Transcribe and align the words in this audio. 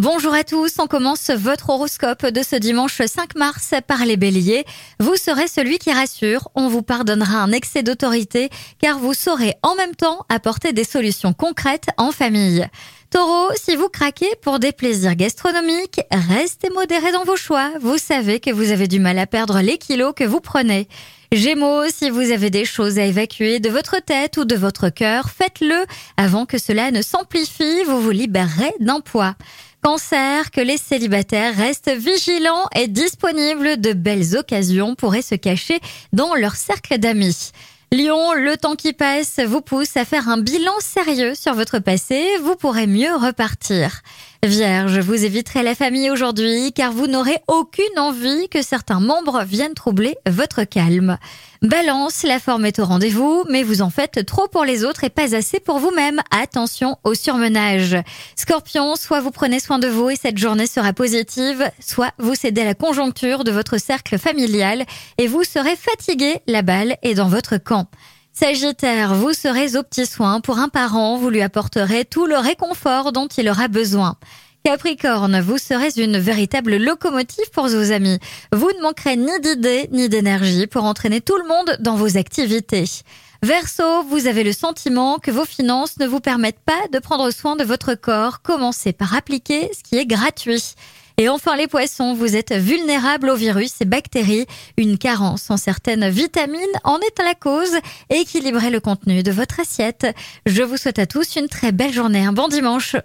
Bonjour 0.00 0.32
à 0.32 0.44
tous, 0.44 0.76
on 0.78 0.86
commence 0.86 1.28
votre 1.28 1.68
horoscope 1.68 2.24
de 2.24 2.42
ce 2.42 2.56
dimanche 2.56 3.02
5 3.04 3.34
mars 3.34 3.74
par 3.86 4.06
les 4.06 4.16
béliers. 4.16 4.64
Vous 4.98 5.16
serez 5.16 5.46
celui 5.46 5.76
qui 5.76 5.92
rassure, 5.92 6.48
on 6.54 6.68
vous 6.68 6.80
pardonnera 6.80 7.42
un 7.42 7.52
excès 7.52 7.82
d'autorité 7.82 8.48
car 8.80 8.98
vous 8.98 9.12
saurez 9.12 9.56
en 9.62 9.74
même 9.74 9.94
temps 9.94 10.24
apporter 10.30 10.72
des 10.72 10.84
solutions 10.84 11.34
concrètes 11.34 11.88
en 11.98 12.12
famille. 12.12 12.66
Taureau, 13.10 13.50
si 13.62 13.76
vous 13.76 13.90
craquez 13.90 14.30
pour 14.40 14.58
des 14.58 14.72
plaisirs 14.72 15.16
gastronomiques, 15.16 16.00
restez 16.10 16.70
modéré 16.70 17.12
dans 17.12 17.24
vos 17.24 17.36
choix. 17.36 17.70
Vous 17.82 17.98
savez 17.98 18.40
que 18.40 18.52
vous 18.52 18.70
avez 18.70 18.88
du 18.88 19.00
mal 19.00 19.18
à 19.18 19.26
perdre 19.26 19.60
les 19.60 19.76
kilos 19.76 20.14
que 20.16 20.24
vous 20.24 20.40
prenez. 20.40 20.88
Gémeaux, 21.32 21.84
si 21.94 22.08
vous 22.08 22.32
avez 22.32 22.48
des 22.48 22.64
choses 22.64 22.98
à 22.98 23.04
évacuer 23.04 23.60
de 23.60 23.68
votre 23.68 24.02
tête 24.02 24.36
ou 24.38 24.44
de 24.44 24.56
votre 24.56 24.88
cœur, 24.88 25.28
faites-le 25.28 25.84
avant 26.16 26.46
que 26.46 26.58
cela 26.58 26.90
ne 26.90 27.02
s'amplifie, 27.02 27.84
vous 27.84 28.00
vous 28.00 28.10
libérerez 28.10 28.72
d'un 28.80 29.00
poids. 29.00 29.36
Cancer, 29.82 30.50
que 30.50 30.60
les 30.60 30.76
célibataires 30.76 31.56
restent 31.56 31.90
vigilants 31.90 32.68
et 32.76 32.86
disponibles. 32.86 33.80
De 33.80 33.94
belles 33.94 34.36
occasions 34.36 34.94
pourraient 34.94 35.22
se 35.22 35.34
cacher 35.34 35.80
dans 36.12 36.34
leur 36.34 36.56
cercle 36.56 36.98
d'amis. 36.98 37.52
Lion, 37.92 38.34
le 38.34 38.56
temps 38.56 38.76
qui 38.76 38.92
passe 38.92 39.40
vous 39.40 39.62
pousse 39.62 39.96
à 39.96 40.04
faire 40.04 40.28
un 40.28 40.38
bilan 40.38 40.78
sérieux 40.80 41.34
sur 41.34 41.54
votre 41.54 41.78
passé, 41.78 42.24
vous 42.42 42.56
pourrez 42.56 42.86
mieux 42.86 43.14
repartir. 43.16 44.02
Vierge, 44.42 45.00
vous 45.00 45.26
éviterez 45.26 45.62
la 45.62 45.74
famille 45.74 46.10
aujourd'hui 46.10 46.72
car 46.72 46.92
vous 46.92 47.06
n'aurez 47.06 47.36
aucune 47.46 47.98
envie 47.98 48.48
que 48.48 48.62
certains 48.62 48.98
membres 48.98 49.44
viennent 49.44 49.74
troubler 49.74 50.16
votre 50.26 50.64
calme. 50.64 51.18
Balance, 51.60 52.22
la 52.22 52.38
forme 52.38 52.64
est 52.64 52.78
au 52.78 52.86
rendez-vous, 52.86 53.44
mais 53.50 53.62
vous 53.62 53.82
en 53.82 53.90
faites 53.90 54.24
trop 54.24 54.48
pour 54.48 54.64
les 54.64 54.82
autres 54.82 55.04
et 55.04 55.10
pas 55.10 55.34
assez 55.34 55.60
pour 55.60 55.78
vous-même. 55.78 56.22
Attention 56.30 56.96
au 57.04 57.12
surmenage. 57.12 57.98
Scorpion, 58.34 58.96
soit 58.96 59.20
vous 59.20 59.30
prenez 59.30 59.60
soin 59.60 59.78
de 59.78 59.88
vous 59.88 60.08
et 60.08 60.16
cette 60.16 60.38
journée 60.38 60.66
sera 60.66 60.94
positive, 60.94 61.70
soit 61.78 62.12
vous 62.18 62.34
cédez 62.34 62.62
à 62.62 62.64
la 62.64 62.74
conjoncture 62.74 63.44
de 63.44 63.50
votre 63.50 63.76
cercle 63.76 64.16
familial 64.18 64.86
et 65.18 65.26
vous 65.26 65.44
serez 65.44 65.76
fatigué, 65.76 66.40
la 66.46 66.62
balle 66.62 66.96
est 67.02 67.14
dans 67.14 67.28
votre 67.28 67.58
camp. 67.58 67.90
Sagittaire, 68.32 69.14
vous 69.14 69.32
serez 69.32 69.76
au 69.76 69.82
petit 69.82 70.06
soin 70.06 70.40
pour 70.40 70.58
un 70.58 70.68
parent, 70.68 71.18
vous 71.18 71.30
lui 71.30 71.42
apporterez 71.42 72.04
tout 72.04 72.26
le 72.26 72.38
réconfort 72.38 73.12
dont 73.12 73.26
il 73.26 73.48
aura 73.48 73.68
besoin. 73.68 74.16
Capricorne, 74.64 75.40
vous 75.40 75.58
serez 75.58 75.88
une 75.96 76.18
véritable 76.18 76.76
locomotive 76.76 77.50
pour 77.52 77.66
vos 77.66 77.92
amis. 77.92 78.18
Vous 78.52 78.70
ne 78.76 78.82
manquerez 78.82 79.16
ni 79.16 79.40
d'idées 79.40 79.88
ni 79.90 80.08
d'énergie 80.08 80.66
pour 80.66 80.84
entraîner 80.84 81.20
tout 81.20 81.36
le 81.36 81.48
monde 81.48 81.76
dans 81.80 81.96
vos 81.96 82.16
activités. 82.16 82.84
Verseau, 83.42 84.02
vous 84.04 84.26
avez 84.26 84.44
le 84.44 84.52
sentiment 84.52 85.18
que 85.18 85.30
vos 85.30 85.46
finances 85.46 85.98
ne 85.98 86.06
vous 86.06 86.20
permettent 86.20 86.60
pas 86.60 86.88
de 86.92 86.98
prendre 86.98 87.30
soin 87.30 87.56
de 87.56 87.64
votre 87.64 87.94
corps. 87.94 88.42
Commencez 88.42 88.92
par 88.92 89.14
appliquer 89.14 89.70
ce 89.72 89.82
qui 89.82 89.96
est 89.96 90.06
gratuit. 90.06 90.74
Et 91.20 91.28
enfin 91.28 91.54
les 91.54 91.66
poissons, 91.66 92.14
vous 92.14 92.34
êtes 92.34 92.54
vulnérables 92.54 93.28
aux 93.28 93.36
virus 93.36 93.74
et 93.82 93.84
bactéries. 93.84 94.46
Une 94.78 94.96
carence 94.96 95.50
en 95.50 95.58
certaines 95.58 96.08
vitamines 96.08 96.60
en 96.82 96.98
est 96.98 97.22
la 97.22 97.34
cause. 97.34 97.76
Équilibrez 98.08 98.70
le 98.70 98.80
contenu 98.80 99.22
de 99.22 99.30
votre 99.30 99.60
assiette. 99.60 100.06
Je 100.46 100.62
vous 100.62 100.78
souhaite 100.78 100.98
à 100.98 101.04
tous 101.04 101.36
une 101.36 101.48
très 101.48 101.72
belle 101.72 101.92
journée, 101.92 102.24
un 102.24 102.32
bon 102.32 102.48
dimanche. 102.48 102.96